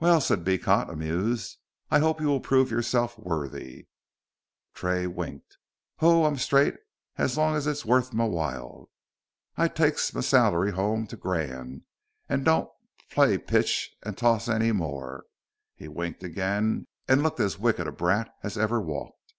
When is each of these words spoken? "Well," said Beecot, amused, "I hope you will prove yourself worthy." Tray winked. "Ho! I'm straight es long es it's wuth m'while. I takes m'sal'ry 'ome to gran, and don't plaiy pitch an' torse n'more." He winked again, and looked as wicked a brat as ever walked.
"Well," 0.00 0.22
said 0.22 0.44
Beecot, 0.44 0.88
amused, 0.88 1.58
"I 1.90 1.98
hope 1.98 2.22
you 2.22 2.26
will 2.28 2.40
prove 2.40 2.70
yourself 2.70 3.18
worthy." 3.18 3.86
Tray 4.72 5.06
winked. 5.06 5.58
"Ho! 5.98 6.24
I'm 6.24 6.38
straight 6.38 6.76
es 7.18 7.36
long 7.36 7.54
es 7.54 7.66
it's 7.66 7.84
wuth 7.84 8.14
m'while. 8.14 8.88
I 9.58 9.68
takes 9.68 10.10
m'sal'ry 10.14 10.72
'ome 10.72 11.06
to 11.06 11.18
gran, 11.18 11.84
and 12.30 12.46
don't 12.46 12.70
plaiy 13.10 13.46
pitch 13.46 13.94
an' 14.02 14.14
torse 14.14 14.48
n'more." 14.48 15.24
He 15.74 15.86
winked 15.86 16.22
again, 16.22 16.86
and 17.06 17.22
looked 17.22 17.38
as 17.40 17.58
wicked 17.58 17.86
a 17.86 17.92
brat 17.92 18.34
as 18.42 18.56
ever 18.56 18.80
walked. 18.80 19.34